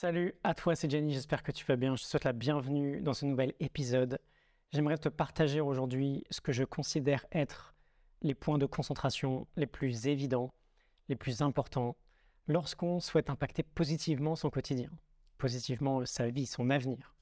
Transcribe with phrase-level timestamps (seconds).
[0.00, 1.94] Salut à toi, c'est Jenny, j'espère que tu vas bien.
[1.94, 4.18] Je te souhaite la bienvenue dans ce nouvel épisode.
[4.72, 7.74] J'aimerais te partager aujourd'hui ce que je considère être
[8.22, 10.54] les points de concentration les plus évidents,
[11.10, 11.98] les plus importants,
[12.46, 14.88] lorsqu'on souhaite impacter positivement son quotidien,
[15.36, 17.14] positivement sa vie, son avenir.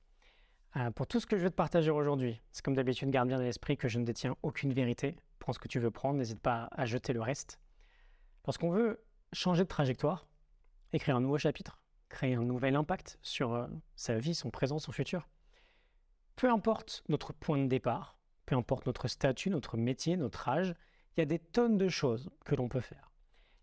[0.76, 3.40] Euh, pour tout ce que je vais te partager aujourd'hui, c'est comme d'habitude, garde bien
[3.40, 5.16] à l'esprit que je ne détiens aucune vérité.
[5.40, 7.58] Prends ce que tu veux prendre, n'hésite pas à jeter le reste.
[8.46, 10.28] Lorsqu'on veut changer de trajectoire,
[10.92, 13.66] écrire un nouveau chapitre, créer un nouvel impact sur euh,
[13.96, 15.28] sa vie, son présent, son futur.
[16.36, 20.74] Peu importe notre point de départ, peu importe notre statut, notre métier, notre âge,
[21.16, 23.10] il y a des tonnes de choses que l'on peut faire.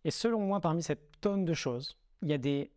[0.04, 2.72] Et selon moi, parmi cette tonne de choses, il y a des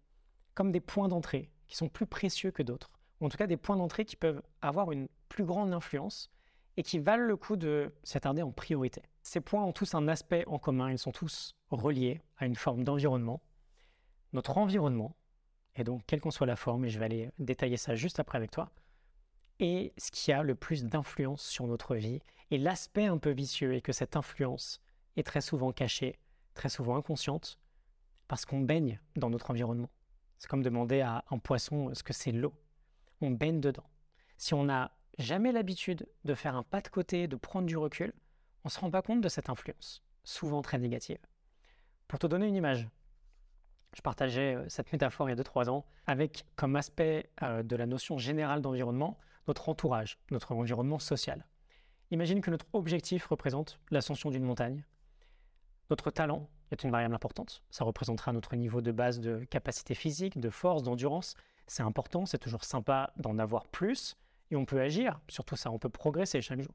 [0.55, 2.91] comme des points d'entrée qui sont plus précieux que d'autres.
[3.21, 6.31] Ou en tout cas, des points d'entrée qui peuvent avoir une plus grande influence
[6.77, 9.03] et qui valent le coup de s'attarder en priorité.
[9.23, 12.85] Ces points ont tous un aspect en commun, ils sont tous reliés à une forme
[12.85, 13.43] d'environnement.
[14.33, 15.17] Notre environnement,
[15.79, 18.39] et donc quelle qu'en soit la forme, et je vais aller détailler ça juste après
[18.39, 18.71] avec toi,
[19.61, 23.75] et ce qui a le plus d'influence sur notre vie, et l'aspect un peu vicieux
[23.75, 24.81] est que cette influence
[25.17, 26.19] est très souvent cachée,
[26.55, 27.59] très souvent inconsciente,
[28.29, 29.91] parce qu'on baigne dans notre environnement.
[30.39, 32.55] C'est comme demander à un poisson ce que c'est l'eau.
[33.21, 33.89] On baigne dedans.
[34.37, 38.13] Si on n'a jamais l'habitude de faire un pas de côté, de prendre du recul,
[38.65, 41.19] on ne se rend pas compte de cette influence, souvent très négative.
[42.07, 42.89] Pour te donner une image,
[43.95, 47.77] je partageais euh, cette métaphore il y a 2-3 ans avec comme aspect euh, de
[47.77, 51.47] la notion générale d'environnement notre entourage, notre environnement social.
[52.11, 54.85] Imagine que notre objectif représente l'ascension d'une montagne.
[55.91, 57.63] Notre talent est une variable importante.
[57.71, 61.35] Ça représentera notre niveau de base de capacité physique, de force, d'endurance.
[61.67, 64.17] C'est important, c'est toujours sympa d'en avoir plus
[64.51, 65.21] et on peut agir.
[65.29, 66.75] Surtout ça, on peut progresser chaque jour.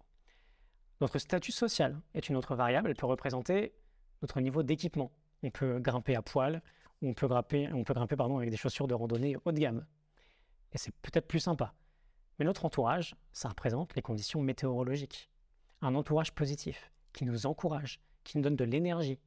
[1.02, 2.90] Notre statut social est une autre variable.
[2.90, 3.74] Elle peut représenter
[4.22, 5.12] notre niveau d'équipement,
[5.44, 6.62] on peut grimper à poil,
[7.04, 9.86] on peut grimper, avec des chaussures de randonnée haut de gamme.
[10.72, 11.74] Et c'est peut-être plus sympa.
[12.40, 15.30] Mais notre entourage, ça représente les conditions météorologiques.
[15.82, 19.20] Un entourage positif, qui nous encourage, qui nous donne de l'énergie.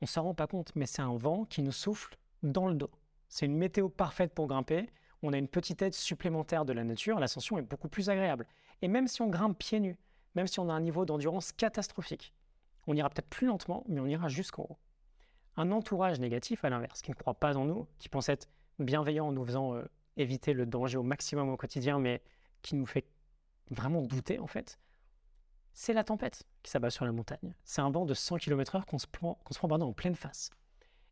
[0.00, 2.74] On ne s'en rend pas compte, mais c'est un vent qui nous souffle dans le
[2.74, 2.90] dos.
[3.28, 4.88] C'est une météo parfaite pour grimper.
[5.22, 7.18] On a une petite aide supplémentaire de la nature.
[7.18, 8.46] L'ascension est beaucoup plus agréable.
[8.82, 9.98] Et même si on grimpe pieds nus,
[10.34, 12.34] même si on a un niveau d'endurance catastrophique,
[12.86, 14.78] on ira peut-être plus lentement, mais on ira jusqu'en haut.
[15.56, 19.28] Un entourage négatif, à l'inverse, qui ne croit pas en nous, qui pense être bienveillant
[19.28, 19.84] en nous faisant euh,
[20.16, 22.22] éviter le danger au maximum au quotidien, mais
[22.62, 23.06] qui nous fait
[23.70, 24.78] vraiment douter, en fait,
[25.72, 27.54] c'est la tempête qui s'abat sur la montagne.
[27.64, 30.50] C'est un vent de 100 km/h qu'on se prend, qu'on se prend en pleine face.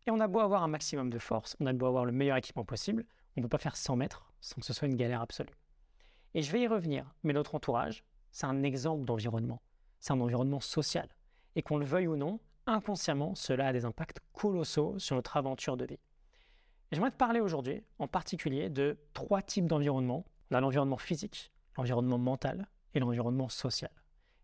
[0.07, 2.37] Et on a beau avoir un maximum de force, on a beau avoir le meilleur
[2.37, 3.05] équipement possible,
[3.37, 5.53] on ne peut pas faire 100 mètres sans que ce soit une galère absolue.
[6.35, 9.63] Et je vais y revenir, mais notre entourage, c'est un exemple d'environnement.
[10.01, 11.09] C'est un environnement social.
[11.57, 15.77] Et qu'on le veuille ou non, inconsciemment, cela a des impacts colossaux sur notre aventure
[15.77, 15.99] de vie.
[16.93, 20.25] J'aimerais te parler aujourd'hui, en particulier, de trois types d'environnement.
[20.51, 23.91] On a l'environnement physique, l'environnement mental et l'environnement social.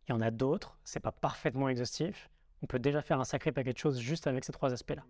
[0.08, 2.28] Il y en a d'autres, c'est pas parfaitement exhaustif.
[2.62, 5.04] On peut déjà faire un sacré paquet de choses juste avec ces trois aspects-là.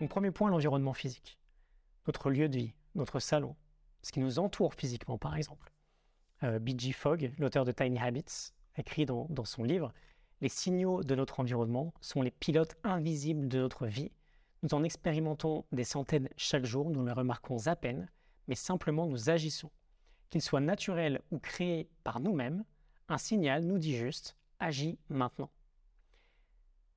[0.00, 1.38] Donc, premier point, l'environnement physique.
[2.06, 3.56] Notre lieu de vie, notre salon,
[4.02, 5.72] ce qui nous entoure physiquement, par exemple.
[6.42, 6.92] Euh, B.G.
[6.92, 9.92] Fogg, l'auteur de Tiny Habits, écrit dans, son livre,
[10.40, 14.10] les signaux de notre environnement sont les pilotes invisibles de notre vie.
[14.62, 18.10] Nous en expérimentons des centaines chaque jour, nous les remarquons à peine,
[18.48, 19.70] mais simplement nous agissons.
[20.30, 22.64] Qu'ils soient naturels ou créés par nous-mêmes,
[23.08, 25.50] un signal nous dit juste agis maintenant.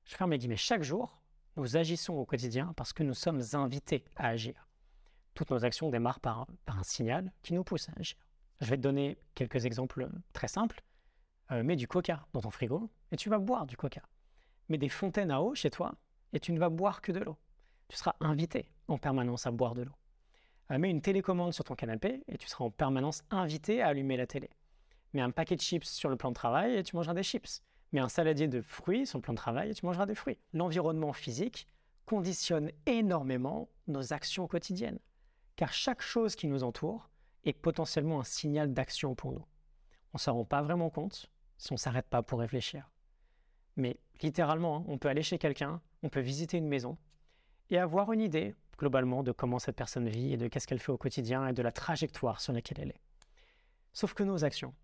[0.04, 0.56] Je ferme mes guillemets.
[0.56, 1.20] Chaque jour,
[1.56, 4.68] nous agissons au quotidien parce que nous sommes invités à agir.
[5.34, 8.16] Toutes nos actions démarrent par un signal qui nous pousse à agir.
[8.60, 10.82] Je vais te donner quelques exemples très simples.
[11.52, 14.02] Euh, mets du coca dans ton frigo et tu vas boire du coca.
[14.68, 15.94] Mets des fontaines à eau chez toi
[16.32, 17.36] et tu ne vas boire que de l'eau.
[17.88, 19.92] Tu seras invité en permanence à boire de l'eau.
[20.72, 24.16] Euh, mets une télécommande sur ton canapé et tu seras en permanence invité à allumer
[24.16, 24.50] la télé.
[25.12, 27.62] Mets un paquet de chips sur le plan de travail et tu mangeras des chips.
[27.92, 30.38] Mets un saladier de fruits sur le plan de travail et tu mangeras des fruits.
[30.52, 31.68] L'environnement physique
[32.06, 34.98] conditionne énormément nos actions quotidiennes,
[35.54, 37.08] car chaque chose qui nous entoure
[37.44, 39.44] est potentiellement un signal d'action pour nous.
[40.12, 42.90] On ne s'en rend pas vraiment compte, si on ne s'arrête pas pour réfléchir.
[43.76, 46.96] Mais littéralement, hein, on peut aller chez quelqu'un, on peut visiter une maison
[47.70, 50.92] et avoir une idée globalement de comment cette personne vit et de qu'est-ce qu'elle fait
[50.92, 53.00] au quotidien et de la trajectoire sur laquelle elle est.
[53.92, 54.74] Sauf que nos actions,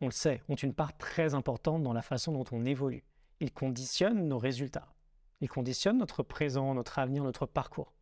[0.00, 3.04] on le sait, ont une part très importante dans la façon dont on évolue.
[3.40, 4.92] Ils conditionnent nos résultats.
[5.40, 7.94] Ils conditionnent notre présent, notre avenir, notre parcours.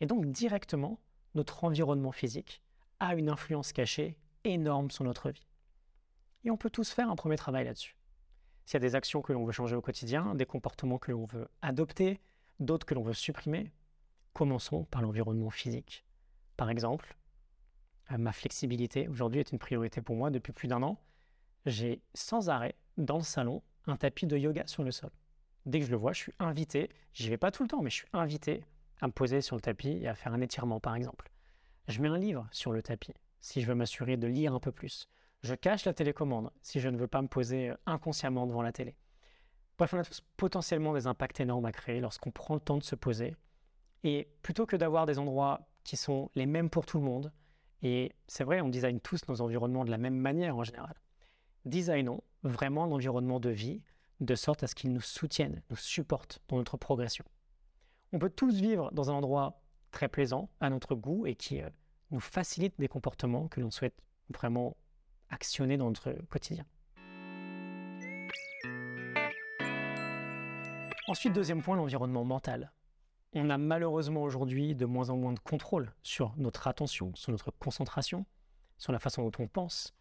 [0.00, 1.00] Et donc directement,
[1.34, 2.62] notre environnement physique
[3.00, 5.46] a une influence cachée énorme sur notre vie.
[6.44, 7.96] Et on peut tous faire un premier travail là-dessus.
[8.66, 11.24] S'il y a des actions que l'on veut changer au quotidien, des comportements que l'on
[11.24, 12.20] veut adopter,
[12.60, 13.72] d'autres que l'on veut supprimer.
[14.32, 16.04] Commençons par l'environnement physique.
[16.56, 17.16] Par exemple,
[18.10, 21.00] euh, ma flexibilité aujourd'hui est une priorité pour moi depuis plus d'un an.
[21.66, 25.10] J'ai sans arrêt dans le salon un tapis de yoga sur le sol.
[25.66, 27.90] Dès que je le vois, je suis invité, j'y vais pas tout le temps, mais
[27.90, 28.64] je suis invité
[29.00, 31.30] à me poser sur le tapis et à faire un étirement par exemple.
[31.88, 34.72] Je mets un livre sur le tapis si je veux m'assurer de lire un peu
[34.72, 35.08] plus.
[35.44, 38.72] Je cache la télécommande si je ne veux pas me poser euh, inconsciemment devant la
[38.72, 38.96] télé.
[39.76, 42.82] Bref, on a tous potentiellement des impacts énormes à créer lorsqu'on prend le temps de
[42.82, 43.36] se poser.
[44.04, 47.30] Et plutôt que d'avoir des endroits qui sont les mêmes pour tout le monde,
[47.82, 50.94] et c'est vrai, on design tous nos environnements de la même manière en général,
[51.66, 53.82] designons vraiment l'environnement de vie
[54.20, 57.26] de sorte à ce qu'il nous soutienne, nous supporte dans notre progression.
[58.14, 59.60] On peut tous vivre dans un endroit
[59.90, 61.68] très plaisant à notre goût et qui euh,
[62.12, 64.00] nous facilite des comportements que l'on souhaite
[64.30, 64.74] vraiment
[65.30, 66.64] actionner dans notre quotidien.
[71.06, 72.72] Ensuite, deuxième point, l'environnement mental.
[73.34, 77.50] On a malheureusement aujourd'hui de moins en moins de contrôle sur notre attention, sur notre
[77.50, 78.24] concentration,
[78.78, 79.94] sur la façon dont on pense.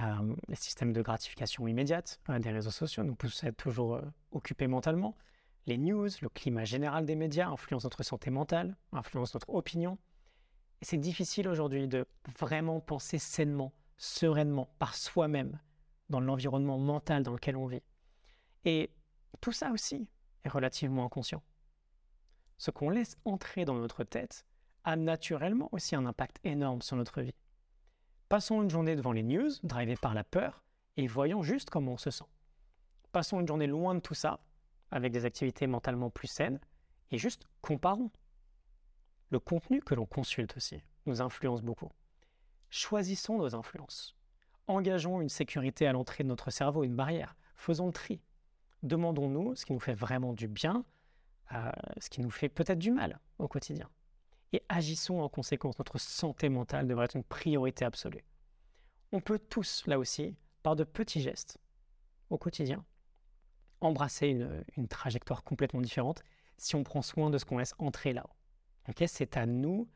[0.00, 3.96] Euh, les systèmes de gratification immédiate euh, des réseaux sociaux nous poussent à être toujours
[3.96, 5.16] euh, occupés mentalement.
[5.66, 9.98] Les news, le climat général des médias influencent notre santé mentale, influencent notre opinion.
[10.80, 12.06] Et c'est difficile aujourd'hui de
[12.38, 15.60] vraiment penser sainement, sereinement, par soi-même,
[16.08, 17.82] dans l'environnement mental dans lequel on vit.
[18.64, 18.90] Et
[19.40, 20.08] tout ça aussi
[20.44, 21.42] est relativement inconscient.
[22.56, 24.46] Ce qu'on laisse entrer dans notre tête
[24.84, 27.34] a naturellement aussi un impact énorme sur notre vie.
[28.28, 30.62] Passons une journée devant les news, drivés par la peur,
[30.96, 32.24] et voyons juste comment on se sent.
[33.12, 34.40] Passons une journée loin de tout ça,
[34.90, 36.60] avec des activités mentalement plus saines,
[37.10, 38.10] et juste comparons.
[39.30, 41.90] Le contenu que l'on consulte aussi nous influence beaucoup.
[42.70, 44.16] Choisissons nos influences.
[44.66, 47.36] Engageons une sécurité à l'entrée de notre cerveau, une barrière.
[47.54, 48.20] Faisons le tri.
[48.82, 50.84] Demandons-nous ce qui nous fait vraiment du bien,
[51.52, 53.88] euh, ce qui nous fait peut-être du mal au quotidien.
[54.52, 55.78] Et agissons en conséquence.
[55.78, 58.24] Notre santé mentale devrait être une priorité absolue.
[59.12, 61.58] On peut tous, là aussi, par de petits gestes
[62.30, 62.84] au quotidien,
[63.80, 66.22] embrasser une, une trajectoire complètement différente
[66.58, 68.30] si on prend soin de ce qu'on laisse entrer là-haut
[69.06, 69.88] c'est à nous,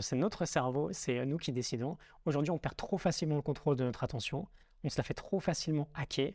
[0.00, 1.96] c'est notre cerveau, c'est nous qui décidons.
[2.24, 4.46] Aujourd'hui, on perd trop facilement le contrôle de notre attention,
[4.84, 6.32] on se la fait trop facilement hacker.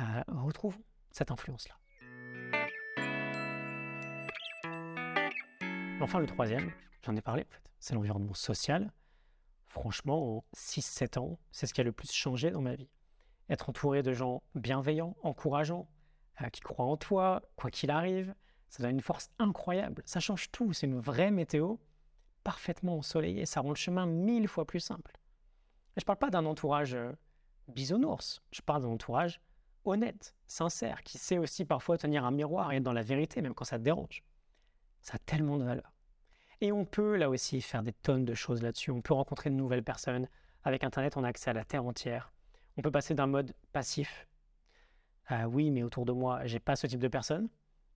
[0.00, 1.76] Euh, retrouvons cette influence-là.
[6.00, 6.70] Enfin, le troisième,
[7.02, 8.92] j'en ai parlé en fait, c'est l'environnement social.
[9.66, 12.88] Franchement, en 6-7 ans, c'est ce qui a le plus changé dans ma vie.
[13.48, 15.88] Être entouré de gens bienveillants, encourageants,
[16.42, 18.34] euh, qui croient en toi, quoi qu'il arrive,
[18.68, 20.02] ça donne une force incroyable.
[20.04, 20.72] Ça change tout.
[20.72, 21.76] C'est une vraie météo
[22.46, 23.44] parfaitement ensoleillée.
[23.44, 25.18] Ça rend le chemin mille fois plus simple.
[25.96, 27.10] je ne parle pas d'un entourage euh,
[27.66, 28.40] bisounours.
[28.52, 29.40] Je parle d'un entourage
[29.84, 33.52] honnête, sincère, qui sait aussi parfois tenir un miroir et être dans la vérité, même
[33.52, 34.22] quand ça te dérange.
[35.02, 35.92] Ça a tellement de valeur.
[36.60, 38.92] Et on peut là aussi faire des tonnes de choses là-dessus.
[38.92, 40.28] On peut rencontrer de nouvelles personnes.
[40.62, 42.32] Avec Internet, on a accès à la Terre entière.
[42.76, 44.28] On peut passer d'un mode passif.
[45.48, 47.48] Oui, mais autour de moi, j'ai pas ce type de personnes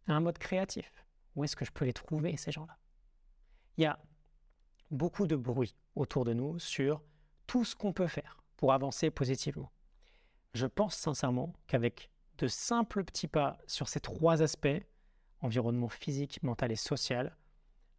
[0.08, 1.04] un mode créatif.
[1.36, 2.76] Où est-ce que je peux les trouver, ces gens-là?
[3.76, 3.98] Il y a
[4.90, 7.02] beaucoup de bruit autour de nous sur
[7.46, 9.70] tout ce qu'on peut faire pour avancer positivement.
[10.54, 14.82] Je pense sincèrement qu'avec de simples petits pas sur ces trois aspects,
[15.40, 17.36] environnement physique, mental et social,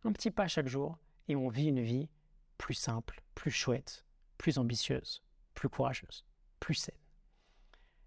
[0.03, 2.09] un petit pas chaque jour, et on vit une vie
[2.57, 4.05] plus simple, plus chouette,
[4.37, 5.23] plus ambitieuse,
[5.53, 6.25] plus courageuse,
[6.59, 6.95] plus saine.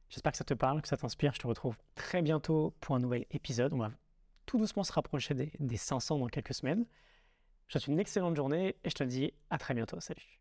[0.09, 1.35] J'espère que ça te parle, que ça t'inspire.
[1.35, 3.73] Je te retrouve très bientôt pour un nouvel épisode.
[3.73, 3.91] On va
[4.47, 6.87] tout doucement se rapprocher des, des 500 dans quelques semaines.
[7.69, 10.01] Je te souhaite une excellente journée et je te dis à très bientôt.
[10.01, 10.41] Salut